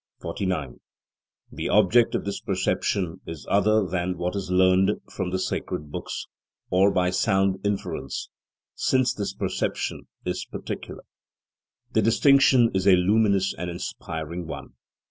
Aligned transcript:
49. 0.21 0.79
The 1.51 1.69
object 1.69 2.15
of 2.15 2.25
this 2.25 2.39
perception 2.41 3.21
is 3.27 3.45
other 3.51 3.85
than 3.85 4.17
what 4.17 4.35
is 4.35 4.49
learned 4.49 4.99
from 5.11 5.29
the 5.29 5.37
sacred 5.37 5.91
books, 5.91 6.25
or 6.71 6.89
by 6.91 7.11
sound 7.11 7.59
inference, 7.63 8.29
since 8.73 9.13
this 9.13 9.35
perception 9.35 10.07
is 10.25 10.43
particular. 10.43 11.03
The 11.93 12.01
distinction 12.01 12.71
is 12.73 12.87
a 12.87 12.95
luminous 12.95 13.53
and 13.55 13.69
inspiring 13.69 14.47
one. 14.47 14.69